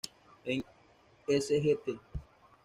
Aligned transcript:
En 0.45 0.63
"Sgt. 1.27 1.99